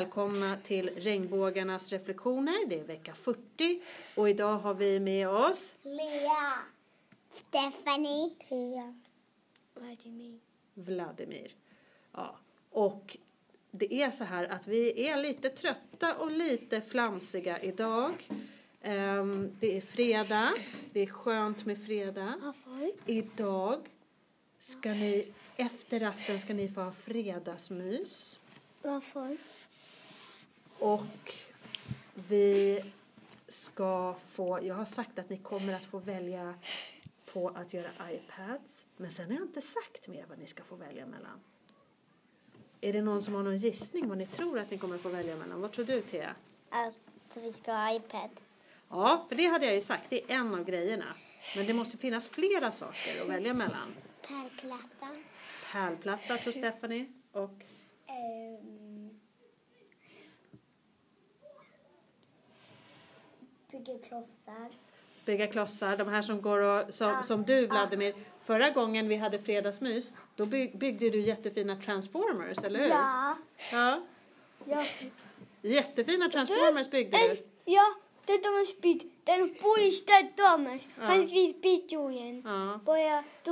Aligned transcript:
Välkomna 0.00 0.56
till 0.56 0.90
Regnbågarnas 0.96 1.92
reflektioner. 1.92 2.66
Det 2.66 2.80
är 2.80 2.84
vecka 2.84 3.14
40 3.14 3.80
och 4.14 4.30
idag 4.30 4.58
har 4.58 4.74
vi 4.74 5.00
med 5.00 5.28
oss 5.28 5.74
Lea. 5.82 6.52
Stephanie. 7.30 8.30
Thea. 8.48 8.94
Vladimir. 9.74 10.38
Vladimir. 10.74 11.54
Ja, 12.12 12.36
och 12.70 13.16
det 13.70 13.94
är 13.94 14.10
så 14.10 14.24
här 14.24 14.44
att 14.44 14.66
vi 14.66 15.08
är 15.08 15.16
lite 15.16 15.50
trötta 15.50 16.16
och 16.16 16.30
lite 16.30 16.80
flamsiga 16.80 17.62
idag. 17.62 18.28
Ehm, 18.82 19.50
det 19.60 19.76
är 19.76 19.80
fredag. 19.80 20.54
Det 20.92 21.00
är 21.00 21.06
skönt 21.06 21.66
med 21.66 21.84
fredag. 21.86 22.34
Varför? 22.42 22.92
Idag 23.06 23.80
ska 24.58 24.88
ni, 24.88 25.32
efter 25.56 26.00
rasten 26.00 26.38
ska 26.38 26.54
ni 26.54 26.68
få 26.68 26.80
ha 26.80 26.92
fredagsmys. 26.92 28.40
Varför? 28.82 29.36
Och 30.80 31.34
vi 32.14 32.80
ska 33.48 34.14
få, 34.32 34.58
jag 34.62 34.74
har 34.74 34.84
sagt 34.84 35.18
att 35.18 35.30
ni 35.30 35.36
kommer 35.36 35.72
att 35.72 35.84
få 35.84 35.98
välja 35.98 36.54
på 37.32 37.48
att 37.48 37.74
göra 37.74 37.90
iPads. 38.10 38.84
Men 38.96 39.10
sen 39.10 39.26
har 39.26 39.34
jag 39.34 39.42
inte 39.42 39.60
sagt 39.60 40.08
mer 40.08 40.24
vad 40.28 40.38
ni 40.38 40.46
ska 40.46 40.62
få 40.62 40.76
välja 40.76 41.06
mellan. 41.06 41.40
Är 42.80 42.92
det 42.92 43.02
någon 43.02 43.22
som 43.22 43.34
har 43.34 43.42
någon 43.42 43.56
gissning 43.56 44.08
vad 44.08 44.18
ni 44.18 44.26
tror 44.26 44.58
att 44.58 44.70
ni 44.70 44.78
kommer 44.78 44.94
att 44.94 45.00
få 45.00 45.08
välja 45.08 45.36
mellan? 45.36 45.60
Vad 45.60 45.72
tror 45.72 45.84
du 45.84 46.00
Thea? 46.00 46.34
Att 46.70 47.36
vi 47.36 47.52
ska 47.52 47.72
ha 47.72 47.94
iPad. 47.94 48.30
Ja, 48.88 49.26
för 49.28 49.36
det 49.36 49.46
hade 49.46 49.66
jag 49.66 49.74
ju 49.74 49.80
sagt. 49.80 50.04
Det 50.10 50.22
är 50.22 50.30
en 50.30 50.54
av 50.54 50.64
grejerna. 50.64 51.14
Men 51.56 51.66
det 51.66 51.74
måste 51.74 51.98
finnas 51.98 52.28
flera 52.28 52.72
saker 52.72 53.22
att 53.22 53.28
välja 53.28 53.54
mellan. 53.54 53.94
Pärlplattan. 54.28 55.24
Pärlplatta 55.72 56.36
tror 56.36 56.52
Stephanie 56.52 57.06
och 57.32 57.64
Um, 58.10 58.79
bygga 63.72 63.98
klossar. 64.08 64.68
bygga 65.24 65.46
klossar. 65.46 65.96
De 65.96 66.08
här 66.08 66.22
som 66.22 66.40
går 66.42 66.58
och, 66.58 66.94
som, 66.94 67.08
Ja. 67.10 67.22
som 67.22 67.42
du 67.44 67.66
Vladimir, 67.66 68.14
förra 68.44 68.70
gången 68.70 69.08
vi 69.08 69.16
hade 69.16 69.38
fredagsmys, 69.38 70.12
då 70.36 70.46
byg, 70.46 70.78
byggde 70.78 71.10
du 71.10 71.20
jättefina 71.20 71.76
transformers, 71.76 72.58
eller 72.64 72.78
hur? 72.80 72.88
Ja. 72.88 73.36
ja. 73.72 74.02
Ja. 74.64 74.82
Jättefina 75.62 76.28
transformers 76.28 76.90
byggde 76.90 77.18
du. 77.18 77.42
ja, 77.72 77.94
det 78.24 78.32
är 78.32 78.38
Thomas 78.38 78.80
Pitt. 78.80 79.24
Den 79.24 79.54
bojsta 79.62 80.12
Thomas. 80.36 80.88
Ja. 80.98 81.04
Han 81.04 81.28
fick 81.28 81.62
pistolen. 81.62 82.42
Ja. 82.46 82.80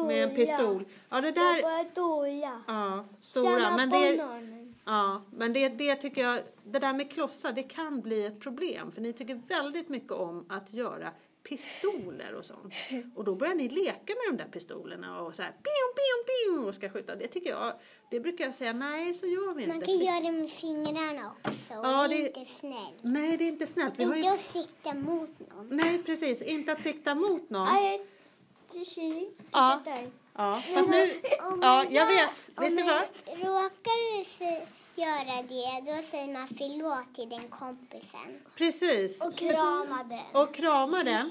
Med 0.07 0.23
en 0.23 0.35
pistol. 0.35 0.85
Ja, 1.09 1.21
det 1.21 1.31
där, 1.31 1.63
Börja 1.63 1.85
doja. 1.95 2.63
ja, 2.67 3.05
stora. 3.21 3.77
Men 3.77 3.91
det, 3.91 4.17
bananen. 4.17 4.68
Ja, 4.89 5.23
men 5.31 5.53
det, 5.53 5.69
det 5.69 5.95
tycker 5.97 6.23
jag, 6.23 6.43
det 6.65 6.79
där 6.79 6.93
med 6.93 7.13
klossar, 7.13 7.53
det 7.53 7.63
kan 7.63 8.01
bli 8.01 8.25
ett 8.25 8.41
problem. 8.41 8.93
För 8.93 9.01
ni 9.01 9.13
tycker 9.13 9.35
väldigt 9.49 9.89
mycket 9.89 10.13
om 10.13 10.47
att 10.49 10.73
göra 10.73 11.13
pistoler 11.49 12.35
och 12.35 12.45
sånt. 12.45 12.75
Och 13.15 13.25
då 13.25 13.35
börjar 13.35 13.55
ni 13.55 13.69
leka 13.69 14.15
med 14.15 14.25
de 14.31 14.37
där 14.37 14.51
pistolerna 14.51 15.21
och 15.21 15.37
så 15.37 15.43
här, 15.43 15.51
pium, 15.51 15.95
pium, 15.95 16.55
pium, 16.57 16.69
och 16.69 16.75
ska 16.75 16.91
skjuta. 16.91 17.17
Det 17.17 17.29
tycker 17.29 17.51
jag, 17.51 17.73
det 18.11 18.21
brukar 18.21 18.45
jag 18.45 18.55
säga, 18.55 18.73
nej 18.73 19.15
så 19.15 19.27
gör 19.27 19.55
vi 19.55 19.63
inte. 19.63 19.77
Man 19.77 19.85
kan 19.87 19.99
göra 19.99 20.21
det 20.21 20.33
med 20.33 20.51
fingrarna 20.51 21.33
också. 21.45 21.75
Ja, 21.75 22.09
det 22.09 22.15
är 22.15 22.27
inte 22.27 22.53
snällt. 22.61 23.03
Nej, 23.03 23.37
det 23.37 23.45
är 23.45 23.49
inte 23.49 23.67
snällt. 23.67 23.95
Vi 23.97 24.05
har 24.05 24.17
Inte 24.17 24.29
ju... 24.29 24.35
att 24.35 24.41
sikta 24.41 24.95
mot 24.95 25.31
någon. 25.39 25.69
Nej, 25.71 26.03
precis. 26.03 26.43
Inte 26.43 26.73
att 26.73 26.83
sikta 26.83 27.15
mot 27.15 27.51
någon. 27.51 27.67
Ja. 29.53 29.83
Ja, 30.35 30.63
fast 30.75 30.89
nu... 30.89 31.15
Om 31.53 31.59
Ja, 31.63 31.85
jag 31.91 32.07
vet. 32.07 32.31
Vet 32.57 32.77
du 32.77 32.83
vad? 32.83 33.03
råkar 33.27 34.25
se- 34.25 34.67
göra 34.99 35.43
det, 35.49 35.91
då 35.91 36.03
säger 36.11 36.33
man 36.33 36.49
förlåt 36.49 37.15
till 37.15 37.29
den 37.29 37.49
kompisen. 37.49 38.41
Precis. 38.57 39.25
Och 39.25 39.35
krama 39.35 40.05
den. 40.05 40.43
Och 40.43 40.55
krama 40.55 41.03
den. 41.05 41.31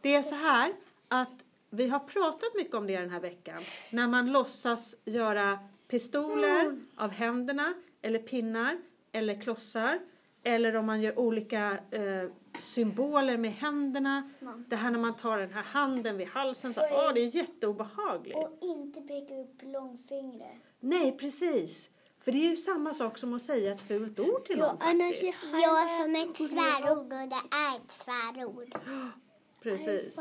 Det 0.00 0.14
är 0.14 0.22
så 0.22 0.34
här 0.34 0.72
att 1.08 1.44
vi 1.70 1.88
har 1.88 1.98
pratat 1.98 2.54
mycket 2.54 2.74
om 2.74 2.86
det 2.86 3.00
den 3.00 3.10
här 3.10 3.20
veckan. 3.20 3.62
När 3.90 4.08
man 4.08 4.32
låtsas 4.32 4.96
göra 5.04 5.58
pistoler 5.88 6.80
av 6.96 7.10
händerna 7.10 7.74
eller 8.02 8.18
pinnar 8.18 8.78
eller 9.12 9.40
klossar. 9.40 10.00
Eller 10.42 10.76
om 10.76 10.86
man 10.86 11.00
gör 11.00 11.18
olika 11.18 11.78
eh, 11.90 12.30
symboler 12.58 13.36
med 13.36 13.52
händerna. 13.52 14.30
Det 14.68 14.76
här 14.76 14.90
när 14.90 14.98
man 14.98 15.16
tar 15.16 15.38
den 15.38 15.52
här 15.52 15.62
handen 15.62 16.16
vid 16.16 16.28
halsen. 16.28 16.74
Så, 16.74 16.80
åh, 16.80 17.12
det 17.14 17.20
är 17.20 17.36
jätteobehagligt. 17.36 18.36
Och 18.36 18.58
inte 18.60 19.00
peka 19.00 19.34
upp 19.34 19.62
långfingret. 19.62 20.56
Nej, 20.80 21.16
precis. 21.18 21.90
För 22.26 22.32
det 22.32 22.46
är 22.46 22.50
ju 22.50 22.56
samma 22.56 22.94
sak 22.94 23.18
som 23.18 23.34
att 23.34 23.42
säga 23.42 23.72
ett 23.72 23.80
fult 23.80 24.18
ord 24.18 24.44
till 24.44 24.58
Ja, 24.58 24.66
någon 24.66 24.82
annars 24.82 25.16
faktiskt. 25.16 25.44
är 25.54 25.62
Ja, 25.62 26.02
som 26.02 26.14
ett 26.14 26.36
svärord 26.36 26.98
och 26.98 27.28
det 27.28 27.56
är 27.56 27.76
ett 27.76 27.90
svärord. 27.90 28.74
Precis. 29.62 30.18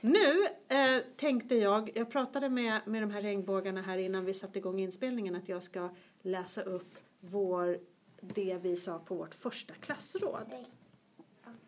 Nu 0.00 0.46
eh, 0.68 1.02
tänkte 1.16 1.54
jag, 1.54 1.90
jag 1.94 2.10
pratade 2.10 2.48
med, 2.48 2.80
med 2.86 3.02
de 3.02 3.10
här 3.10 3.22
regnbågarna 3.22 3.82
här 3.82 3.98
innan 3.98 4.24
vi 4.24 4.34
satte 4.34 4.58
igång 4.58 4.80
inspelningen 4.80 5.36
att 5.36 5.48
jag 5.48 5.62
ska 5.62 5.88
läsa 6.22 6.62
upp 6.62 6.94
vår, 7.20 7.78
det 8.20 8.58
vi 8.62 8.76
sa 8.76 8.98
på 8.98 9.14
vårt 9.14 9.34
första 9.34 9.74
klassråd. 9.74 10.46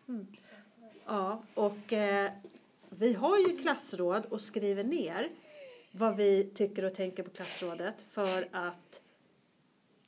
Mm. 0.07 0.27
Ja, 1.05 1.43
och 1.53 1.93
eh, 1.93 2.31
vi 2.89 3.13
har 3.13 3.37
ju 3.37 3.57
klassråd 3.57 4.25
och 4.25 4.41
skriver 4.41 4.83
ner 4.83 5.29
vad 5.91 6.15
vi 6.15 6.51
tycker 6.55 6.83
och 6.83 6.95
tänker 6.95 7.23
på 7.23 7.29
klassrådet 7.29 7.95
för 8.11 8.47
att 8.51 9.01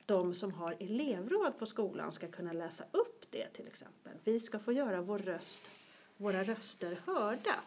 de 0.06 0.34
som 0.34 0.54
har 0.54 0.76
elevråd 0.80 1.58
på 1.58 1.66
skolan 1.66 2.12
ska 2.12 2.28
kunna 2.28 2.52
läsa 2.52 2.84
upp 2.90 3.26
det 3.30 3.48
till 3.48 3.66
exempel. 3.66 4.12
Vi 4.24 4.40
ska 4.40 4.58
få 4.58 4.72
göra 4.72 5.00
vår 5.00 5.18
röst, 5.18 5.68
våra 6.16 6.42
röster 6.42 6.98
hörda. 7.06 7.60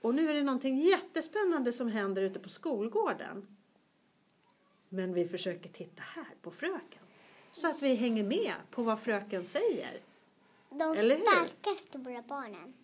Och 0.00 0.14
nu 0.14 0.30
är 0.30 0.34
det 0.34 0.42
någonting 0.42 0.78
jättespännande 0.80 1.72
som 1.72 1.88
händer 1.88 2.22
ute 2.22 2.38
på 2.38 2.48
skolgården. 2.48 3.56
Men 4.88 5.12
vi 5.12 5.28
försöker 5.28 5.68
titta 5.68 6.02
här 6.02 6.34
på 6.42 6.50
fröken. 6.50 7.02
Så 7.52 7.70
att 7.70 7.82
vi 7.82 7.94
hänger 7.94 8.24
med 8.24 8.54
på 8.70 8.82
vad 8.82 9.00
fröken 9.00 9.44
säger. 9.44 10.00
De 10.70 10.96
Eller 10.96 11.16
hur? 11.16 11.24
starka 11.24 11.70
stora 11.88 12.22
barnen. 12.22 12.74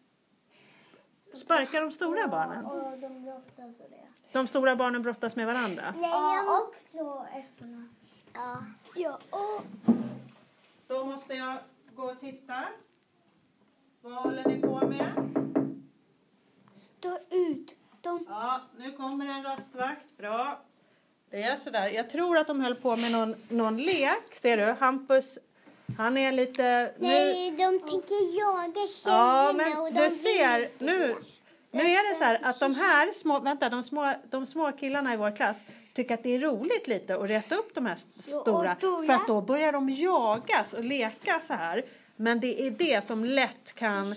Sparkar 1.34 1.80
de 1.80 1.92
stora 1.92 2.28
barnen? 2.28 2.64
Och 2.64 2.98
de 2.98 3.22
brottas 3.24 3.80
och 3.80 3.90
det. 3.90 4.08
De 4.32 4.46
stora 4.46 4.76
barnen 4.76 5.02
brottas 5.02 5.36
med 5.36 5.46
varandra. 5.46 5.94
Nej, 5.96 6.10
jag... 6.10 6.62
och 7.06 7.26
F-orna. 7.32 7.88
Ja. 8.34 8.58
Ja, 8.94 9.18
och 9.30 9.64
Då 10.86 11.04
måste 11.04 11.34
jag 11.34 11.58
gå 11.96 12.02
och 12.02 12.20
titta. 12.20 12.64
Vad 14.00 14.12
håller 14.12 14.48
ni 14.48 14.60
på 14.60 14.86
med? 14.86 15.32
ta 17.00 17.18
ut. 17.30 17.74
De, 18.00 18.26
Ja, 18.28 18.60
nu 18.78 18.92
kommer 18.92 19.26
en 19.26 19.42
rastvakt. 19.42 20.16
Bra. 20.18 20.60
Det 21.30 21.42
är 21.42 21.56
sådär. 21.56 21.88
Jag 21.88 22.10
tror 22.10 22.38
att 22.38 22.46
de 22.46 22.60
höll 22.60 22.74
på 22.74 22.96
med 22.96 23.12
någon, 23.12 23.34
någon 23.48 23.76
lek. 23.76 24.36
Ser 24.42 24.56
du? 24.56 24.64
Hampus, 24.80 25.38
han 25.98 26.18
är 26.18 26.32
lite... 26.32 26.92
Nu, 26.98 27.08
Nej, 27.08 27.50
de 27.50 27.78
tänker 27.78 28.38
jaga 28.40 28.72
ja, 28.74 28.88
tjejerna 28.88 29.48
och 29.50 29.56
men 29.84 29.94
de 29.94 30.08
du 30.08 30.10
ser. 30.16 30.70
Nu, 30.78 31.16
nu 31.70 31.80
är 31.80 32.10
det 32.10 32.18
så 32.18 32.24
här 32.24 32.40
att 32.42 32.60
de 32.60 32.74
här 32.74 33.12
små, 33.12 33.40
vänta, 33.40 33.68
de 33.68 33.82
små, 33.82 34.14
de 34.30 34.46
små 34.46 34.72
killarna 34.72 35.14
i 35.14 35.16
vår 35.16 35.36
klass 35.36 35.56
tycker 35.92 36.14
att 36.14 36.22
det 36.22 36.34
är 36.34 36.38
roligt 36.38 36.88
lite 36.88 37.16
att 37.16 37.28
reta 37.28 37.54
upp 37.54 37.74
de 37.74 37.86
här 37.86 37.98
och 38.16 38.24
stora. 38.24 38.76
då, 38.80 39.02
För 39.02 39.12
att 39.12 39.26
då 39.26 39.40
börjar 39.40 39.72
de 39.72 39.90
jagas 39.90 40.72
och 40.72 40.84
leka 40.84 41.40
så 41.46 41.54
här. 41.54 41.84
Men 42.16 42.40
det 42.40 42.66
är 42.66 42.70
det 42.70 43.04
som 43.06 43.24
lätt 43.24 43.74
kan, 43.74 44.14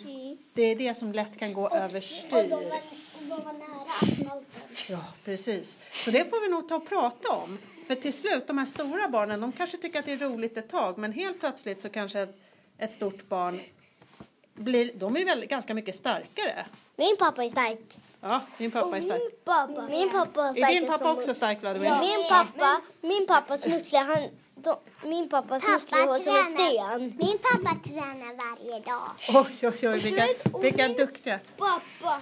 det 0.53 0.61
är 0.61 0.75
det 0.75 0.93
som 0.93 1.13
lätt 1.13 1.39
kan 1.39 1.53
gå 1.53 1.69
överstyr. 1.69 2.29
de 2.31 2.49
var 2.49 3.53
nära 3.53 3.81
asfalten. 4.01 4.45
Ja, 4.89 5.05
precis. 5.25 5.77
Så 5.91 6.11
det 6.11 6.29
får 6.29 6.41
vi 6.41 6.47
nog 6.47 6.69
ta 6.69 6.75
och 6.75 6.89
prata 6.89 7.31
om. 7.31 7.57
För 7.87 7.95
till 7.95 8.13
slut, 8.13 8.47
de 8.47 8.57
här 8.57 8.65
stora 8.65 9.09
barnen, 9.09 9.41
de 9.41 9.51
kanske 9.51 9.77
tycker 9.77 9.99
att 9.99 10.05
det 10.05 10.11
är 10.11 10.17
roligt 10.17 10.57
ett 10.57 10.69
tag, 10.69 10.97
men 10.97 11.11
helt 11.11 11.39
plötsligt 11.39 11.81
så 11.81 11.89
kanske 11.89 12.19
ett, 12.21 12.37
ett 12.77 12.91
stort 12.91 13.29
barn 13.29 13.59
blir, 14.53 14.91
de 14.95 15.17
är 15.17 15.25
väl 15.25 15.45
ganska 15.45 15.73
mycket 15.73 15.95
starkare. 15.95 16.65
Min 16.97 17.17
pappa 17.17 17.43
är 17.43 17.49
stark. 17.49 17.79
Ja, 18.21 18.41
din 18.57 18.71
pappa 18.71 18.97
är 18.97 19.01
stark. 19.01 19.21
Min 19.21 19.31
pappa. 19.45 19.87
Min 19.89 20.09
pappa 20.09 20.41
är 20.43 20.49
Är 20.49 20.53
stark. 20.53 20.69
din 20.79 20.87
pappa 20.87 21.11
också 21.13 21.33
stark, 21.33 21.61
Vladimir? 21.61 21.89
Min 21.99 22.29
pappa, 22.29 22.81
min 23.01 23.27
pappas 23.27 23.65
muskler, 23.65 23.99
han, 24.03 24.29
de, 24.55 24.75
min 25.03 25.29
pappas 25.29 25.63
muskler 25.67 26.07
var 26.07 26.19
som 26.19 26.35
en 26.35 26.43
sten. 26.43 27.17
Min 27.17 27.37
pappa 27.37 27.75
tränar 27.89 28.33
varje 28.43 28.79
dag. 28.79 29.09
Oj, 29.45 29.67
oj, 29.67 29.89
oj, 29.89 29.99
vilka, 29.99 30.27
vilka 30.61 30.87
duktiga. 30.87 31.39
Pappa. 31.57 32.19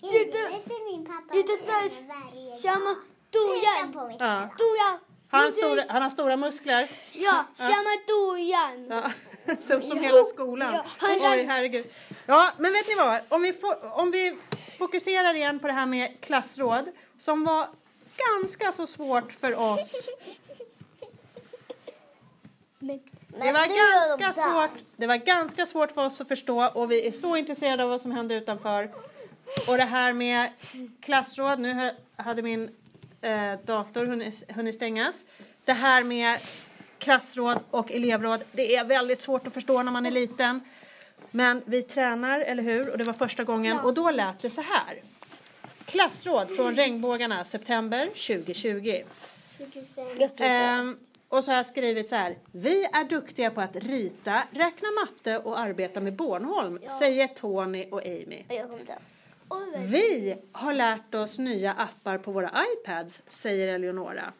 För 0.00 0.92
min 0.92 1.04
pappa 1.06 1.32
Det 1.32 1.42
där 1.42 1.56
tränar 1.56 2.08
varje 2.08 2.50
dag. 2.50 2.58
samma 2.58 2.94
Titta 3.30 4.48
dojan. 4.58 4.98
Han, 5.30 5.52
stora, 5.52 5.84
han 5.88 6.02
har 6.02 6.10
stora 6.10 6.36
muskler. 6.36 6.88
Ja, 7.12 7.44
samma 7.54 7.96
dojan. 8.08 8.86
Ja, 8.90 9.12
som, 9.60 9.82
som 9.82 9.98
hela 9.98 10.24
skolan. 10.24 10.74
Ja, 10.74 10.84
han- 10.98 11.10
Oj, 11.32 11.44
herregud. 11.48 11.86
Ja, 12.26 12.52
men 12.58 12.72
vet 12.72 12.88
ni 12.88 12.94
vad? 12.94 13.20
Om 13.28 13.42
vi, 13.42 13.54
om 13.92 14.10
vi 14.10 14.36
fokuserar 14.78 15.34
igen 15.34 15.58
på 15.58 15.66
det 15.66 15.72
här 15.72 15.86
med 15.86 16.20
klassråd 16.20 16.84
som 17.18 17.44
var 17.44 17.68
ganska 18.16 18.72
så 18.72 18.86
svårt 18.86 19.32
för 19.32 19.54
oss 19.54 20.10
Det 23.38 23.52
var, 23.52 23.66
ganska 24.18 24.32
svårt, 24.32 24.70
det 24.96 25.06
var 25.06 25.16
ganska 25.16 25.66
svårt 25.66 25.92
för 25.92 26.06
oss 26.06 26.20
att 26.20 26.28
förstå 26.28 26.66
och 26.74 26.90
vi 26.90 27.06
är 27.06 27.12
så 27.12 27.36
intresserade 27.36 27.82
av 27.82 27.88
vad 27.90 28.00
som 28.00 28.12
hände 28.12 28.34
utanför. 28.34 28.90
Och 29.68 29.76
det 29.76 29.84
här 29.84 30.12
med 30.12 30.50
klassråd, 31.00 31.58
nu 31.58 31.94
hade 32.16 32.42
min 32.42 32.70
eh, 33.20 33.52
dator 33.64 34.06
hunnit, 34.06 34.50
hunnit 34.50 34.74
stängas. 34.74 35.24
Det 35.64 35.72
här 35.72 36.04
med 36.04 36.38
klassråd 36.98 37.58
och 37.70 37.92
elevråd, 37.92 38.44
det 38.52 38.76
är 38.76 38.84
väldigt 38.84 39.20
svårt 39.20 39.46
att 39.46 39.54
förstå 39.54 39.82
när 39.82 39.92
man 39.92 40.06
är 40.06 40.10
liten. 40.10 40.60
Men 41.30 41.62
vi 41.66 41.82
tränar, 41.82 42.40
eller 42.40 42.62
hur? 42.62 42.90
Och 42.90 42.98
det 42.98 43.04
var 43.04 43.12
första 43.12 43.44
gången 43.44 43.78
och 43.78 43.94
då 43.94 44.10
lät 44.10 44.42
det 44.42 44.50
så 44.50 44.60
här. 44.60 45.00
Klassråd 45.84 46.56
från 46.56 46.76
Regnbågarna, 46.76 47.44
september 47.44 48.06
2020. 48.06 49.02
Ehm, 50.38 50.98
och 51.28 51.44
så 51.44 51.50
har 51.50 51.56
jag 51.56 51.66
skrivit 51.66 52.08
så 52.08 52.14
här. 52.14 52.36
Vi 52.52 52.84
är 52.84 53.04
duktiga 53.04 53.50
på 53.50 53.60
att 53.60 53.76
rita, 53.76 54.42
räkna 54.50 54.88
matte 55.00 55.38
och 55.38 55.58
arbeta 55.58 56.00
med 56.00 56.12
Bornholm, 56.12 56.78
säger 56.98 57.28
Tony 57.28 57.86
och 57.90 58.06
Amy. 58.06 58.44
Vi 59.78 60.36
har 60.52 60.74
lärt 60.74 61.14
oss 61.14 61.38
nya 61.38 61.72
appar 61.72 62.18
på 62.18 62.32
våra 62.32 62.64
iPads, 62.74 63.22
säger 63.28 63.68
Eleonora. 63.68 64.32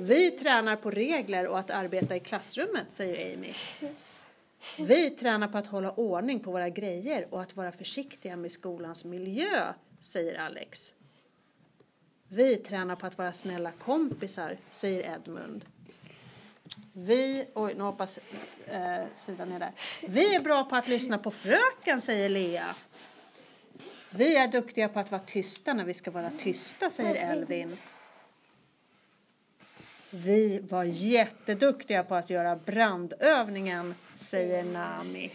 Vi 0.00 0.30
tränar 0.30 0.76
på 0.76 0.90
regler 0.90 1.46
och 1.46 1.58
att 1.58 1.70
arbeta 1.70 2.16
i 2.16 2.20
klassrummet, 2.20 2.86
säger 2.90 3.34
Amy. 3.34 3.52
Vi 4.78 5.10
tränar 5.10 5.48
på 5.48 5.58
att 5.58 5.66
hålla 5.66 5.92
ordning 5.92 6.40
på 6.40 6.50
våra 6.50 6.68
grejer 6.68 7.26
och 7.30 7.42
att 7.42 7.56
vara 7.56 7.72
försiktiga 7.72 8.36
med 8.36 8.52
skolans 8.52 9.04
miljö, 9.04 9.72
säger 10.00 10.38
Alex. 10.38 10.92
Vi 12.28 12.56
tränar 12.56 12.96
på 12.96 13.06
att 13.06 13.18
vara 13.18 13.32
snälla 13.32 13.70
kompisar, 13.72 14.56
säger 14.70 15.14
Edmund. 15.14 15.64
Vi, 16.92 17.46
oj 17.54 17.74
nu 17.74 17.82
hoppas 17.82 18.18
eh, 18.66 19.04
sidan 19.16 19.52
är 19.52 19.58
där. 19.58 19.70
Vi 20.08 20.34
är 20.34 20.40
bra 20.40 20.64
på 20.64 20.76
att 20.76 20.88
lyssna 20.88 21.18
på 21.18 21.30
fröken, 21.30 22.00
säger 22.00 22.28
Lea. 22.28 22.74
Vi 24.16 24.36
är 24.36 24.48
duktiga 24.48 24.88
på 24.88 25.00
att 25.00 25.10
vara 25.10 25.22
tysta 25.22 25.74
när 25.74 25.84
vi 25.84 25.94
ska 25.94 26.10
vara 26.10 26.30
tysta, 26.30 26.90
säger 26.90 27.32
Elvin. 27.32 27.76
Vi 30.10 30.58
var 30.58 30.84
jätteduktiga 30.84 32.04
på 32.04 32.14
att 32.14 32.30
göra 32.30 32.56
brandövningen, 32.56 33.94
säger 34.14 34.64
Nami. 34.64 35.32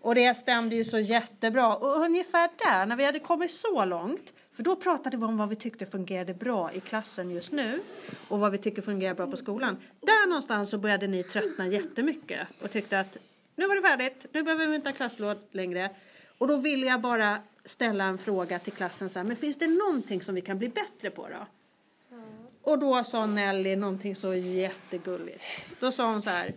Och 0.00 0.14
det 0.14 0.34
stämde 0.34 0.76
ju 0.76 0.84
så 0.84 0.98
jättebra. 0.98 1.76
Och 1.76 1.96
ungefär 1.96 2.50
där, 2.56 2.86
när 2.86 2.96
vi 2.96 3.04
hade 3.04 3.18
kommit 3.18 3.50
så 3.50 3.84
långt, 3.84 4.32
för 4.52 4.62
då 4.62 4.76
pratade 4.76 5.16
vi 5.16 5.24
om 5.24 5.36
vad 5.36 5.48
vi 5.48 5.56
tyckte 5.56 5.86
fungerade 5.86 6.34
bra 6.34 6.72
i 6.72 6.80
klassen 6.80 7.30
just 7.30 7.52
nu 7.52 7.80
och 8.28 8.40
vad 8.40 8.52
vi 8.52 8.58
tycker 8.58 8.82
fungerar 8.82 9.14
bra 9.14 9.26
på 9.26 9.36
skolan. 9.36 9.76
Där 10.00 10.28
någonstans 10.28 10.70
så 10.70 10.78
började 10.78 11.06
ni 11.06 11.22
tröttna 11.22 11.66
jättemycket 11.66 12.48
och 12.62 12.70
tyckte 12.70 13.00
att 13.00 13.16
nu 13.56 13.66
var 13.66 13.76
det 13.76 13.82
färdigt, 13.82 14.26
nu 14.32 14.42
behöver 14.42 14.66
vi 14.66 14.74
inte 14.74 14.88
ha 14.88 14.94
klasslåd 14.96 15.38
längre. 15.50 15.90
Och 16.38 16.48
då 16.48 16.56
ville 16.56 16.86
jag 16.86 17.00
bara 17.00 17.38
ställa 17.64 18.04
en 18.04 18.18
fråga 18.18 18.58
till 18.58 18.72
klassen 18.72 19.08
så 19.10 19.18
här, 19.18 19.24
men 19.24 19.36
finns 19.36 19.56
det 19.56 19.66
någonting 19.66 20.22
som 20.22 20.34
vi 20.34 20.40
kan 20.40 20.58
bli 20.58 20.68
bättre 20.68 21.10
på 21.10 21.28
då? 21.28 21.46
Och 22.62 22.78
då 22.78 23.04
sa 23.04 23.26
Nelly 23.26 23.76
någonting 23.76 24.16
så 24.16 24.34
jättegulligt. 24.34 25.44
Då 25.80 25.92
sa 25.92 26.06
hon 26.06 26.22
så 26.22 26.30
här. 26.30 26.54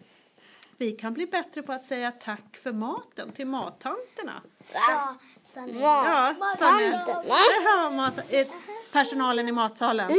Vi 0.77 0.91
kan 0.91 1.13
bli 1.13 1.25
bättre 1.25 1.61
på 1.61 1.73
att 1.73 1.83
säga 1.83 2.11
tack 2.11 2.59
för 2.63 2.71
maten 2.71 3.31
till 3.31 3.47
mattanterna. 3.47 4.41
Sa, 4.63 5.15
sa 5.45 5.65
ni. 5.65 5.79
Ja, 5.81 6.35
sa 6.57 6.77
Nelly. 6.77 6.91
Det 6.91 7.69
hör 7.69 7.91
mat, 7.91 8.13
eh, 8.29 8.47
personalen 8.91 9.47
i 9.47 9.51
matsalen. 9.51 10.11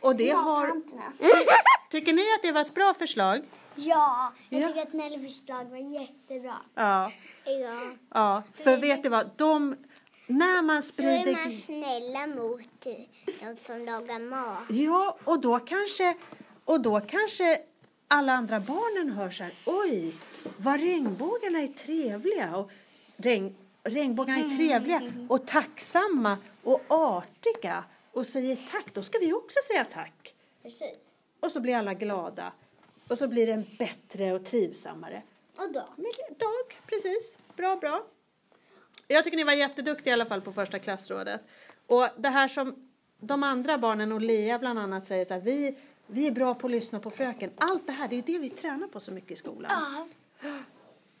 Och 0.00 0.16
det 0.16 0.30
har... 0.30 0.82
Tycker 1.90 2.12
ni 2.12 2.22
att 2.34 2.42
det 2.42 2.52
var 2.52 2.60
ett 2.60 2.74
bra 2.74 2.94
förslag? 2.94 3.44
Ja, 3.74 4.32
jag 4.48 4.62
Ja. 4.62 4.68
tycker 4.68 4.82
att 4.82 4.92
Nellys 4.92 5.22
förslag 5.36 5.64
var 5.64 5.76
jättebra. 6.00 6.56
Ja. 6.74 7.12
Ja. 7.44 7.90
ja. 8.14 8.42
För 8.54 8.76
vet 8.76 9.02
du 9.02 9.08
vad? 9.08 9.30
De, 9.36 9.76
när 10.26 10.62
man 10.62 10.66
Då 10.66 10.78
är 10.78 10.80
sprider... 10.80 11.32
man 11.32 11.60
snälla 11.60 12.42
mot 12.42 12.60
de 12.80 13.56
som 13.56 13.84
lagar 13.84 14.30
mat. 14.30 14.70
Ja, 14.70 15.18
och 15.24 15.40
då 15.40 15.58
kanske, 15.58 16.16
och 16.64 16.80
då 16.80 17.00
kanske 17.00 17.60
alla 18.08 18.32
andra 18.32 18.60
barnen 18.60 19.10
hör 19.12 19.30
så 19.30 19.44
här, 19.44 19.52
oj, 19.66 20.14
vad 20.56 20.80
regnbågarna 20.80 21.58
är 21.60 21.68
trevliga. 21.68 22.56
Och 22.56 22.70
regn, 23.16 23.56
regnbågarna 23.82 24.38
är 24.44 24.56
trevliga 24.56 25.12
och 25.28 25.46
tacksamma 25.46 26.38
och 26.62 26.80
artiga 26.88 27.84
och 28.12 28.26
säger 28.26 28.56
tack. 28.72 28.94
Då 28.94 29.02
ska 29.02 29.18
vi 29.18 29.32
också 29.32 29.58
säga 29.72 29.84
tack. 29.84 30.34
Precis. 30.62 30.98
Och 31.40 31.52
så 31.52 31.60
blir 31.60 31.76
alla 31.76 31.94
glada. 31.94 32.52
Och 33.08 33.18
så 33.18 33.28
blir 33.28 33.46
det 33.46 33.52
en 33.52 33.66
bättre 33.78 34.32
och 34.32 34.44
trivsammare 34.44 35.22
Och 35.56 35.72
då? 35.72 35.84
dag. 36.38 36.80
Precis, 36.86 37.38
bra, 37.56 37.76
bra. 37.76 38.06
Jag 39.08 39.24
tycker 39.24 39.36
ni 39.36 39.44
var 39.44 39.52
jätteduktiga 39.52 40.10
i 40.10 40.12
alla 40.12 40.26
fall 40.26 40.40
på 40.40 40.52
första 40.52 40.78
klassrådet. 40.78 41.40
Och 41.86 42.08
det 42.16 42.28
här 42.28 42.48
som 42.48 42.90
de 43.20 43.42
andra 43.42 43.78
barnen 43.78 44.12
och 44.12 44.20
Lea 44.20 44.58
bland 44.58 44.78
annat 44.78 45.06
säger 45.06 45.24
så 45.24 45.34
här, 45.34 45.40
vi, 45.40 45.76
vi 46.06 46.26
är 46.26 46.30
bra 46.30 46.54
på 46.54 46.66
att 46.66 46.70
lyssna 46.70 47.00
på 47.00 47.10
fröken. 47.10 47.50
Allt 47.56 47.86
det 47.86 47.92
här, 47.92 48.08
det 48.08 48.14
är 48.14 48.16
ju 48.16 48.22
det 48.22 48.38
vi 48.38 48.50
tränar 48.50 48.88
på 48.88 49.00
så 49.00 49.12
mycket 49.12 49.30
i 49.30 49.36
skolan. 49.36 49.70
Ja. 50.40 50.58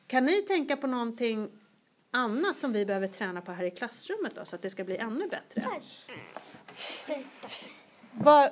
Kan 0.06 0.24
ni 0.24 0.42
tänka 0.42 0.76
på 0.76 0.86
någonting 0.86 1.50
annat 2.10 2.58
som 2.58 2.72
vi 2.72 2.86
behöver 2.86 3.06
träna 3.06 3.40
på 3.40 3.52
här 3.52 3.64
i 3.64 3.70
klassrummet 3.70 4.34
då, 4.34 4.44
så 4.44 4.56
att 4.56 4.62
det 4.62 4.70
ska 4.70 4.84
bli 4.84 4.96
ännu 4.96 5.28
bättre? 5.28 5.60
Vad, 8.12 8.50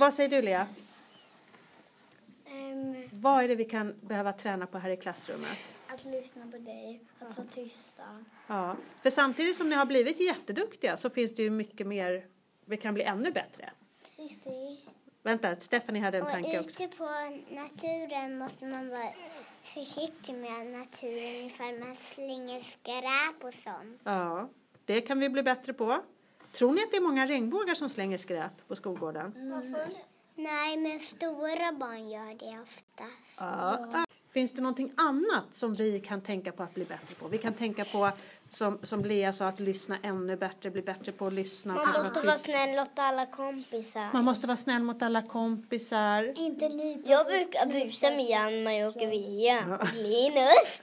vad 0.00 0.14
säger 0.14 0.28
du 0.30 0.42
Lea? 0.42 0.66
Ehm, 2.52 3.08
Vad 3.12 3.44
är 3.44 3.48
det 3.48 3.54
vi 3.54 3.64
kan 3.64 3.94
behöva 4.00 4.32
träna 4.32 4.66
på 4.66 4.78
här 4.78 4.90
i 4.90 4.96
klassrummet? 4.96 5.58
att 5.88 6.04
lyssna 6.04 6.46
på 6.50 6.58
dig, 6.58 7.00
att 7.20 7.36
vara 7.36 7.46
tysta. 7.48 8.02
Ja, 8.46 8.76
för 9.02 9.10
samtidigt 9.10 9.56
som 9.56 9.68
ni 9.68 9.74
har 9.76 9.86
blivit 9.86 10.20
jätteduktiga 10.20 10.96
så 10.96 11.10
finns 11.10 11.34
det 11.34 11.42
ju 11.42 11.50
mycket 11.50 11.86
mer, 11.86 12.26
vi 12.64 12.76
kan 12.76 12.94
bli 12.94 13.02
ännu 13.02 13.30
bättre. 13.32 13.70
Precis. 14.16 14.80
Vänta, 15.22 15.56
Stephanie 15.56 16.02
hade 16.02 16.18
en 16.18 16.24
Och 16.24 16.30
tanke 16.30 16.60
också. 16.60 16.82
ute 16.82 16.96
på 16.96 17.04
naturen 17.50 18.38
måste 18.38 18.64
man 18.66 18.88
vara 18.88 19.08
försiktig 19.62 20.34
med 20.34 20.66
naturen 20.66 21.46
ifall 21.46 21.78
man 21.78 21.94
slänger 21.96 22.60
skräp 22.60 23.44
och 23.44 23.54
sånt. 23.54 24.00
Ja, 24.04 24.48
det 24.84 25.00
kan 25.00 25.18
vi 25.20 25.28
bli 25.28 25.42
bättre 25.42 25.72
på. 25.72 26.02
Tror 26.52 26.72
ni 26.72 26.82
att 26.82 26.90
det 26.90 26.96
är 26.96 27.00
många 27.00 27.26
regnbågar 27.26 27.74
som 27.74 27.88
slänger 27.88 28.18
skräp 28.18 28.68
på 28.68 28.76
skolgården? 28.76 29.32
Nej, 30.34 30.76
men 30.76 31.00
stora 31.00 31.72
barn 31.72 32.10
gör 32.10 32.38
det 32.38 32.60
oftast. 32.62 33.38
Ja. 33.38 34.04
Finns 34.32 34.52
det 34.52 34.60
någonting 34.62 34.92
annat 34.96 35.54
som 35.54 35.74
vi 35.74 36.00
kan 36.00 36.20
tänka 36.20 36.52
på 36.52 36.62
att 36.62 36.74
bli 36.74 36.84
bättre 36.84 37.14
på? 37.14 37.28
Vi 37.28 37.38
kan 37.38 37.54
tänka 37.54 37.84
på, 37.84 38.10
som, 38.50 38.78
som 38.82 39.04
Lea 39.04 39.32
sa, 39.32 39.48
att 39.48 39.60
lyssna 39.60 39.98
ännu 40.02 40.36
bättre, 40.36 40.70
bli 40.70 40.82
bättre 40.82 41.12
på 41.12 41.26
att 41.26 41.32
lyssna. 41.32 41.74
Man 41.74 42.04
måste 42.04 42.20
vara 42.20 42.36
snäll 42.36 42.76
mot 42.76 42.98
alla 42.98 43.26
kompisar. 43.26 44.12
Man 44.12 44.24
måste 44.24 44.46
vara 44.46 44.56
snäll 44.56 44.82
mot 44.82 45.02
alla 45.02 45.22
kompisar. 45.22 46.38
Inte 46.38 46.68
nypa 46.68 47.10
Jag 47.10 47.26
brukar 47.26 47.66
busa 47.66 48.10
med 48.10 48.24
Jan 48.24 48.64
när 48.64 48.72
jag 48.72 48.88
åker 48.88 49.06
via 49.06 49.78
Linus. 49.94 50.82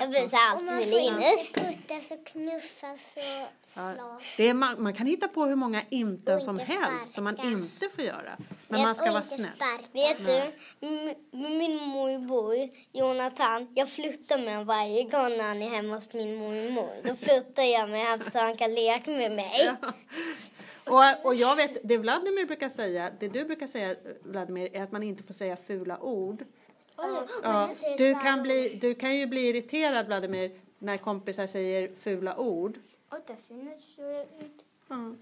Jag 0.00 0.10
busar 0.10 0.38
alltid 0.50 0.66
med 0.66 0.88
Linus. 0.88 1.52
puttas 1.52 2.10
och 2.10 2.26
knuffas 2.26 3.14
och 3.16 3.54
Ja, 3.74 4.18
det 4.36 4.48
är, 4.48 4.54
man, 4.54 4.82
man 4.82 4.94
kan 4.94 5.06
hitta 5.06 5.28
på 5.28 5.44
hur 5.44 5.54
många 5.56 5.82
inten 5.90 6.36
Och 6.36 6.42
som 6.42 6.60
inte 6.60 6.72
helst 6.72 7.12
som 7.14 7.24
man 7.24 7.36
sparka. 7.36 7.50
inte 7.50 7.88
får 7.96 8.04
göra. 8.04 8.36
Men 8.68 8.82
man 8.82 8.94
ska 8.94 9.10
vara 9.10 9.22
snäll. 9.22 9.50
Vet 9.92 10.26
du, 10.26 10.42
m- 10.86 11.14
min 11.30 11.76
morbror 11.76 12.68
Jonathan, 12.92 13.68
jag 13.74 13.88
fluttar 13.90 14.38
med 14.38 14.48
honom 14.48 14.66
varje 14.66 15.02
gång 15.02 15.28
när 15.36 15.48
han 15.48 15.62
är 15.62 15.68
hemma 15.70 15.94
hos 15.94 16.12
min 16.12 16.36
mormor. 16.36 16.90
Då 17.04 17.16
fluttar 17.16 17.62
jag 17.62 17.90
med 17.90 18.04
honom 18.10 18.30
så 18.30 18.38
han 18.38 18.56
kan 18.56 18.74
leka 18.74 19.10
med 19.10 19.32
mig. 19.32 19.70
Och, 20.84 21.26
och 21.26 21.34
jag 21.34 21.56
vet, 21.56 21.76
det 21.84 21.96
Vladimir 21.98 22.46
brukar 22.46 22.68
säga, 22.68 23.10
det 23.20 23.28
du 23.28 23.44
brukar 23.44 23.66
säga 23.66 23.94
Vladimir, 24.22 24.76
är 24.76 24.82
att 24.82 24.92
man 24.92 25.02
inte 25.02 25.22
får 25.22 25.34
säga 25.34 25.56
fula 25.66 25.98
ord. 25.98 26.44
Ja, 27.42 27.70
du, 27.98 28.14
kan 28.14 28.42
bli, 28.42 28.78
du 28.80 28.94
kan 28.94 29.16
ju 29.16 29.26
bli 29.26 29.48
irriterad 29.48 30.06
Vladimir 30.06 30.60
när 30.78 30.96
kompisar 30.96 31.46
säger 31.46 31.90
fula 32.00 32.36
ord. 32.36 32.78
Det 33.26 33.36
så 33.80 34.20
ut. 34.20 34.64
Ja. 34.88 35.14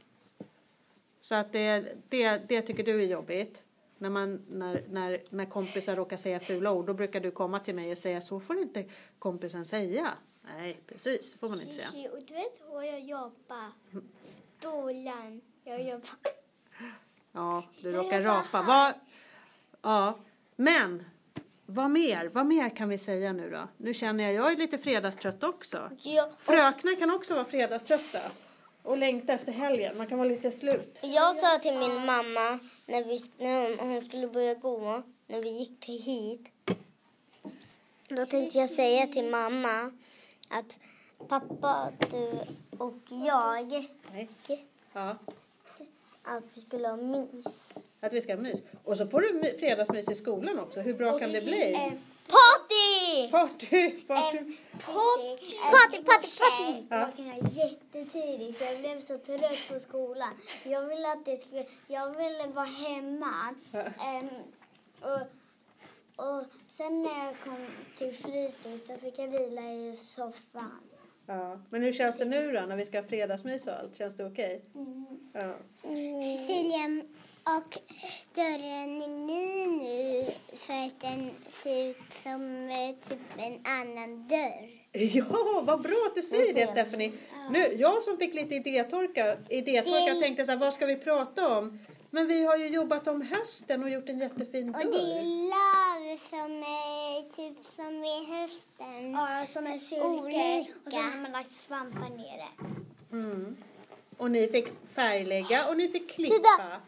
Så 1.20 1.34
att 1.34 1.52
det, 1.52 1.96
det, 2.08 2.38
det 2.48 2.62
tycker 2.62 2.84
du 2.84 3.02
är 3.02 3.06
jobbigt. 3.06 3.62
När, 3.98 4.10
man, 4.10 4.42
när, 4.50 4.84
när, 4.90 5.22
när 5.30 5.44
kompisar 5.44 5.96
råkar 5.96 6.16
säga 6.16 6.40
fula 6.40 6.72
ord, 6.72 6.86
då 6.86 6.94
brukar 6.94 7.20
du 7.20 7.30
komma 7.30 7.60
till 7.60 7.74
mig 7.74 7.90
och 7.90 7.98
säga 7.98 8.20
så 8.20 8.40
får 8.40 8.58
inte 8.58 8.84
kompisen 9.18 9.64
säga. 9.64 10.12
Nej, 10.42 10.80
precis, 10.86 11.32
så 11.32 11.38
får 11.38 11.48
man 11.48 11.60
inte 11.60 11.74
säga. 11.74 12.10
Och 12.10 12.22
du 12.22 12.34
vet 12.34 12.60
hur 12.70 12.82
jag 12.82 13.00
jobbar? 13.00 13.72
Stolen. 14.58 15.40
Jag 15.64 15.82
jobbar. 15.82 16.10
Ja, 17.32 17.64
du 17.80 17.92
råkar 17.92 18.22
rapa. 18.22 18.62
Vad, 18.62 18.94
ja, 19.82 20.18
men 20.56 21.04
vad 21.66 21.90
mer? 21.90 22.30
Vad 22.34 22.46
mer 22.46 22.68
kan 22.68 22.88
vi 22.88 22.98
säga 22.98 23.32
nu 23.32 23.50
då? 23.50 23.68
Nu 23.76 23.94
känner 23.94 24.24
jag, 24.24 24.34
jag 24.34 24.52
är 24.52 24.56
lite 24.56 24.78
fredagstrött 24.78 25.42
också. 25.42 25.90
Jag, 26.02 26.28
Fröknar 26.38 26.94
kan 26.94 27.10
också 27.10 27.34
vara 27.34 27.44
fredagströtta 27.44 28.20
och 28.82 28.98
längta 28.98 29.32
efter 29.32 29.52
helgen. 29.52 29.98
Man 29.98 30.06
kan 30.06 30.18
vara 30.18 30.28
lite 30.28 30.50
slut. 30.50 30.98
jag 31.02 31.36
sa 31.36 31.58
till 31.58 31.78
min 31.78 31.94
mamma 31.94 32.58
när, 32.86 33.04
vi, 33.04 33.18
när 33.44 33.82
hon 33.82 34.04
skulle 34.04 34.28
börja 34.28 34.54
gå, 34.54 35.02
när 35.26 35.42
vi 35.42 35.50
gick 35.50 35.80
till 35.80 36.02
hit. 36.02 36.52
Då 38.08 38.26
tänkte 38.26 38.58
jag 38.58 38.70
säga 38.70 39.06
till 39.06 39.30
mamma 39.30 39.92
att 40.48 40.80
pappa, 41.28 41.92
du 42.10 42.32
och 42.78 43.00
jag 43.08 43.88
Nej. 44.12 44.28
Ja. 44.92 45.16
att 46.22 46.44
vi 46.54 46.60
skulle 46.60 46.88
ha 46.88 46.96
mys. 46.96 47.72
Att 48.06 48.12
vi 48.12 48.20
ska 48.20 48.34
ha 48.34 48.42
mys. 48.42 48.62
Och 48.84 48.96
så 48.96 49.06
får 49.06 49.20
du 49.20 49.32
my- 49.32 49.58
fredagsmys 49.58 50.10
i 50.10 50.14
skolan 50.14 50.58
också. 50.58 50.80
Hur 50.80 50.94
bra 50.94 51.18
kan 51.18 51.32
det 51.32 51.44
bli? 51.44 51.72
Party! 52.28 53.30
Party! 53.30 53.90
Party! 54.06 54.38
Party, 55.70 56.02
party, 56.04 56.28
party! 56.38 56.86
Ja. 56.90 56.98
vaknade 56.98 57.38
jättetidigt 57.52 58.58
så 58.58 58.64
jag 58.64 58.78
blev 58.78 59.00
så 59.00 59.18
trött 59.18 59.68
på 59.68 59.80
skolan. 59.80 60.34
Jag 60.64 60.86
ville 60.86 61.12
att 61.12 61.24
det 61.24 61.36
skulle, 61.36 61.66
jag 61.86 62.10
ville 62.10 62.46
vara 62.54 62.66
hemma. 62.66 63.54
Ja. 63.72 63.80
Ehm, 63.80 64.28
och, 65.00 65.20
och 66.26 66.44
sen 66.68 67.02
när 67.02 67.24
jag 67.24 67.34
kom 67.44 67.66
till 67.98 68.14
fritids 68.14 68.86
så 68.86 68.94
fick 68.96 69.18
jag 69.18 69.28
vila 69.28 69.62
i 69.62 69.98
soffan. 70.00 70.80
Ja. 71.26 71.60
Men 71.70 71.82
hur 71.82 71.92
känns 71.92 72.18
det 72.18 72.24
nu 72.24 72.52
då 72.52 72.60
när 72.60 72.76
vi 72.76 72.84
ska 72.84 73.00
ha 73.00 73.06
fredagsmys 73.08 73.66
och 73.66 73.72
allt? 73.72 73.96
Känns 73.96 74.16
det 74.16 74.24
okej? 74.26 74.64
Ja. 75.32 75.54
Cecilia, 75.82 77.02
och 77.46 77.78
dörren 78.34 79.02
är 79.02 79.08
ny 79.08 79.66
nu 79.66 80.30
för 80.56 80.72
att 80.86 81.00
den 81.00 81.30
ser 81.62 81.86
ut 81.90 81.96
som 82.22 82.68
eh, 82.70 83.08
typ 83.08 83.18
en 83.36 83.60
annan 83.80 84.28
dörr. 84.28 84.70
Ja, 84.92 85.62
vad 85.66 85.82
bra 85.82 86.06
att 86.08 86.14
du 86.14 86.22
säger 86.22 86.54
det 86.54 86.66
Stephanie. 86.66 87.12
Nu, 87.50 87.58
jag 87.78 88.02
som 88.02 88.18
fick 88.18 88.34
lite 88.34 88.54
idétorka, 88.54 89.36
idétorka 89.48 90.14
Det- 90.14 90.20
tänkte 90.20 90.44
så 90.44 90.50
här, 90.50 90.58
vad 90.58 90.74
ska 90.74 90.86
vi 90.86 90.96
prata 90.96 91.58
om? 91.58 91.78
Men 92.10 92.26
vi 92.26 92.44
har 92.44 92.56
ju 92.56 92.68
jobbat 92.68 93.08
om 93.08 93.22
hösten 93.22 93.82
och 93.82 93.90
gjort 93.90 94.08
en 94.08 94.18
jättefin 94.18 94.68
Och 94.68 94.80
det 94.80 94.88
är 94.88 94.92
dörr. 94.92 95.48
lav 95.48 96.18
som 96.30 96.62
är 96.62 97.22
typ 97.36 97.66
som 97.66 98.04
i 98.04 98.26
hösten. 98.40 99.12
Ja, 99.12 99.46
som 99.46 99.66
en 99.66 100.02
Olika. 100.02 100.70
Och 100.84 100.92
sen 100.92 101.02
har 101.02 101.22
man 101.22 101.32
lagt 101.32 101.54
svampar 101.56 102.10
nere. 102.16 102.48
Mm. 103.12 103.56
Och 104.16 104.30
ni 104.30 104.48
fick 104.48 104.66
färglägga 104.94 105.68
och 105.68 105.76
ni 105.76 105.88
fick 105.88 106.10
klippa. 106.10 106.34
Titta! 106.34 106.80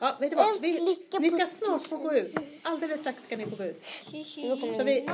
Ja, 0.00 0.16
vet 0.20 0.30
du 0.30 0.36
vad? 0.36 0.60
Vi, 0.60 0.96
ni 1.20 1.30
ska 1.30 1.46
snart 1.46 1.86
få 1.86 1.96
gå 1.96 2.14
ut. 2.14 2.36
Alldeles 2.62 3.00
strax 3.00 3.22
ska 3.24 3.36
ni 3.36 3.46
få 3.46 3.56
gå 3.56 3.64
ut. 3.64 3.84
Så 4.76 4.84
vi, 4.84 5.08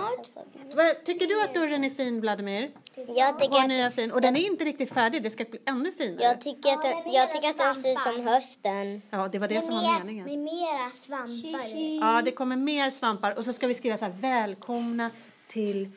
vad, 0.75 1.05
tycker 1.05 1.27
du 1.27 1.43
att 1.43 1.55
dörren 1.55 1.85
är 1.85 1.91
fin 1.91 2.21
Vladimir? 2.21 2.71
Jag 3.17 3.41
tycker, 3.41 3.57
att, 3.63 3.69
nya 3.69 3.91
fin. 3.91 4.13
Och 4.13 4.21
den 4.21 4.37
är 4.37 4.41
inte 4.47 4.65
riktigt 4.65 4.93
färdig, 4.93 5.23
det 5.23 5.31
ska 5.31 5.45
bli 5.45 5.59
ännu 5.65 5.93
finare. 5.93 6.23
jag, 6.23 6.41
tycker 6.41 6.73
att, 6.73 6.83
den- 6.83 7.13
jag 7.13 7.33
tycker 7.33 7.49
att 7.51 7.59
den 7.59 7.75
ser 7.75 7.93
ut 7.93 7.99
som 8.15 8.27
hösten. 8.27 9.03
Ja, 9.11 9.29
det 9.33 9.39
var 9.39 9.49
det 9.49 9.63
som 9.63 9.75
var 9.75 9.99
meningen. 9.99 10.25
Med 10.25 10.39
mera 10.39 10.91
svampar. 10.95 12.01
Ja, 12.01 12.23
det 12.23 12.33
kommer 12.33 12.57
mer 12.57 12.91
svampar. 12.91 13.39
Och 13.39 13.45
så 13.45 13.53
ska 13.53 13.67
vi 13.67 13.75
skriva 13.75 13.97
så 13.97 14.05
här, 14.05 14.13
välkomna 14.13 15.11
till 15.49 15.91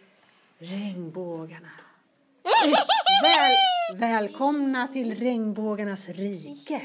regnbågarna. 0.60 1.70
Väl, 3.24 4.00
välkomna 4.00 4.88
till 4.88 5.16
regnbågarnas 5.16 6.10
rike. 6.10 6.82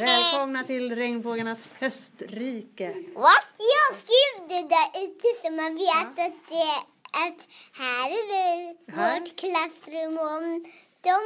Välkomna 0.00 0.64
till 0.64 0.96
regnbågarnas 0.96 1.58
höstrike. 1.78 2.94
What? 3.14 3.46
Jag 3.58 3.98
skrev 3.98 4.48
det 4.48 4.68
där 4.68 5.04
ute 5.04 5.26
så 5.44 5.52
man 5.52 5.74
vet 5.74 6.26
att, 6.26 6.48
det, 6.48 6.76
att 7.10 7.48
här 7.78 8.10
är 8.10 8.92
Här. 8.92 9.20
vårt 9.20 9.36
klassrum 9.36 10.18
och 10.18 10.36
om 10.36 10.64
de 11.02 11.18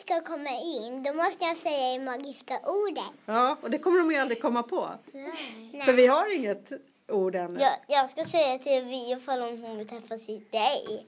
ska 0.00 0.20
komma 0.20 0.50
in 0.50 1.02
då 1.02 1.14
måste 1.14 1.44
jag 1.44 1.56
säga 1.56 1.98
det 1.98 2.04
magiska 2.04 2.60
ordet. 2.64 3.12
Ja, 3.26 3.56
och 3.62 3.70
det 3.70 3.78
kommer 3.78 3.98
de 3.98 4.12
ju 4.12 4.16
aldrig 4.18 4.42
komma 4.42 4.62
på. 4.62 4.90
Nej. 5.12 5.82
För 5.84 5.92
vi 5.92 6.06
har 6.06 6.34
inget 6.34 6.72
ord 7.08 7.34
ännu. 7.34 7.60
Jag, 7.60 7.72
jag 7.88 8.10
ska 8.10 8.24
säga 8.24 8.58
till 8.58 8.84
Vi 8.84 9.12
ifall 9.12 9.40
hon 9.40 9.78
vill 9.78 9.88
träffas 9.88 10.28
i 10.28 10.38
dig 10.50 11.06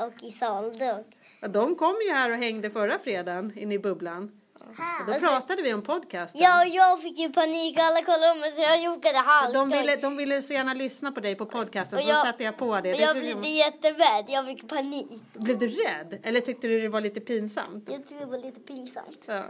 och 0.00 0.22
i 0.22 0.30
Saldog. 0.30 1.04
Ja, 1.46 1.50
de 1.50 1.76
kom 1.76 1.96
ju 2.06 2.12
här 2.12 2.30
och 2.30 2.36
hängde 2.36 2.70
förra 2.70 2.98
fredagen 2.98 3.52
inne 3.58 3.74
i 3.74 3.78
bubblan. 3.78 4.30
Och 5.00 5.06
då 5.06 5.12
pratade 5.18 5.62
vi 5.62 5.74
om 5.74 5.82
podcasten. 5.82 6.40
Ja, 6.44 6.62
och 6.66 6.68
jag 6.74 7.02
fick 7.02 7.18
ju 7.18 7.32
panik. 7.32 7.78
Alla 7.80 8.02
kollade 8.02 8.32
om 8.32 8.38
så 8.56 8.62
jag 8.62 8.82
jokade 8.82 9.18
halvt. 9.18 9.54
De 9.54 9.70
ville, 9.70 9.96
de 9.96 10.16
ville 10.16 10.42
så 10.42 10.52
gärna 10.52 10.74
lyssna 10.74 11.12
på 11.12 11.20
dig 11.20 11.34
på 11.34 11.46
podcasten 11.46 11.98
Och 11.98 12.02
så 12.04 12.08
jag- 12.10 12.22
satte 12.26 12.44
jag 12.44 12.58
på 12.58 12.80
det. 12.80 12.94
Och 12.94 13.00
jag 13.00 13.16
blev 13.16 13.40
de- 13.40 13.48
jätterädd. 13.48 14.24
Jag 14.28 14.46
fick 14.46 14.68
panik. 14.68 15.06
Blev 15.32 15.58
du 15.58 15.68
rädd? 15.68 16.20
Eller 16.22 16.40
tyckte 16.40 16.68
du 16.68 16.80
det 16.80 16.88
var 16.88 17.00
lite 17.00 17.20
pinsamt? 17.20 17.84
Jag 17.90 17.96
tyckte 17.96 18.14
det 18.14 18.26
var 18.30 18.38
lite 18.38 18.60
pinsamt. 18.60 19.24
Ja. 19.28 19.44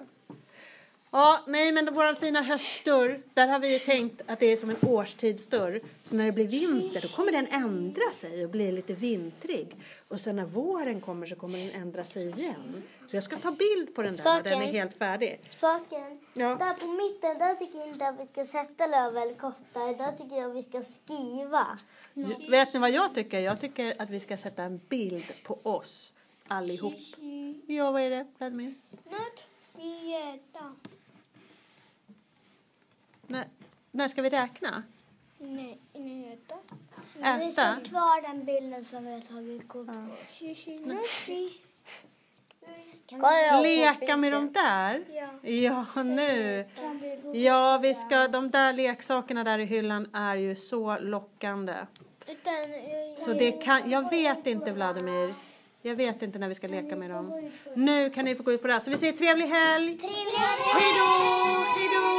Ja, 1.17 1.41
nej 1.47 1.73
men 1.73 1.95
vår 1.95 2.15
fina 2.15 2.43
höstdörr, 2.43 3.21
där 3.35 3.47
har 3.47 3.59
vi 3.59 3.79
tänkt 3.79 4.23
att 4.27 4.41
det 4.41 4.47
är 4.47 4.57
som 4.57 4.71
en 4.71 4.77
årstidsdörr. 4.83 5.81
Så 6.03 6.17
när 6.17 6.25
det 6.25 6.33
blir 6.33 6.47
vinter 6.47 7.01
då 7.01 7.09
kommer 7.09 7.33
den 7.33 7.47
ändra 7.47 8.13
sig 8.13 8.45
och 8.45 8.51
bli 8.51 8.73
lite 8.73 8.95
vintrig. 8.95 9.77
Och 10.09 10.21
sen 10.21 10.37
när 10.37 10.45
våren 10.45 11.01
kommer 11.01 11.27
så 11.27 11.37
kommer 11.37 11.59
den 11.59 11.71
ändra 11.71 12.05
sig 12.05 12.29
igen. 12.29 12.83
Så 13.07 13.17
jag 13.17 13.23
ska 13.23 13.37
ta 13.37 13.51
bild 13.51 13.95
på 13.95 14.03
den 14.03 14.17
där 14.17 14.25
när 14.25 14.43
den 14.43 14.53
är 14.53 14.57
Saken. 14.57 14.75
helt 14.75 14.99
färdig. 14.99 15.41
Saken. 15.57 16.21
Ja. 16.35 16.49
Där 16.49 16.75
på 16.75 16.87
mitten, 16.87 17.39
där 17.39 17.55
tycker 17.55 17.79
jag 17.79 17.89
inte 17.89 18.09
att 18.09 18.21
vi 18.21 18.27
ska 18.27 18.45
sätta 18.45 18.87
löv 18.87 19.17
eller 19.17 19.35
kottar. 19.35 19.99
Där 19.99 20.13
tycker 20.13 20.37
jag 20.37 20.49
vi 20.49 20.63
ska 20.63 20.83
skriva. 20.83 21.79
Vet 22.51 22.75
ni 22.75 22.81
vad 22.81 22.91
jag 22.91 23.15
tycker? 23.15 23.41
Jag 23.41 23.61
tycker 23.61 23.95
att 23.99 24.11
vi 24.11 24.21
ska 24.21 24.37
sätta 24.37 24.63
en 24.63 24.81
bild 24.89 25.33
på 25.43 25.59
oss 25.63 26.13
allihop. 26.49 26.95
Ja, 27.67 27.91
vad 27.91 28.03
är 28.03 28.11
det, 28.11 28.27
Vladimir? 28.39 28.75
Något 29.05 29.43
vi 29.79 30.15
äta. 30.15 30.73
När, 33.27 33.45
när 33.91 34.09
ska 34.09 34.23
vi 34.23 34.29
räkna? 34.29 34.83
Nej, 35.39 35.79
inte 35.93 36.33
äta. 36.33 36.55
Äta? 37.21 37.39
Vi 37.39 37.53
står 37.53 37.85
kvar 37.85 38.23
den 38.23 38.45
bilden 38.45 38.85
som 38.85 39.05
vi 39.05 39.13
har 39.13 39.21
tagit 39.21 39.69
kort 39.69 39.87
på. 39.87 39.93
Jag 43.09 43.63
Leka 43.63 44.17
med 44.17 44.33
de 44.33 44.53
där? 44.53 45.05
Ja. 45.09 45.51
Ja, 45.51 46.03
nu. 46.03 46.65
Ja, 47.35 47.79
vi 47.83 47.95
ska, 47.95 48.29
de 48.29 48.51
där 48.51 48.73
leksakerna 48.73 49.45
där 49.45 49.59
i 49.59 49.65
hyllan 49.65 50.09
är 50.13 50.37
ju 50.37 50.57
så 50.57 50.99
lockande. 50.99 51.75
Så 53.19 53.33
det 53.33 53.53
kan, 53.53 53.91
jag 53.91 54.11
vet 54.11 54.47
inte 54.47 54.73
Vladimir. 54.73 55.35
Jag 55.83 55.97
vet 55.97 56.23
inte 56.23 56.39
när 56.39 56.49
vi 56.49 56.55
ska 56.55 56.69
leka 56.69 56.97
med 56.97 57.11
dem. 57.11 57.51
Nu 57.75 58.11
kan 58.11 58.25
ni 58.25 58.35
få 58.35 58.43
gå 58.43 58.53
ut 58.53 58.61
på 58.61 58.67
det 58.67 58.73
här. 58.73 58.81
Så 58.81 58.91
vi 58.91 58.97
säger 58.97 59.13
trevlig 59.13 59.47
helg. 59.47 59.99
Trevlig 59.99 60.33
Hej 60.75 60.93
då! 60.99 61.07
Hej 61.77 61.89
då! 61.95 62.16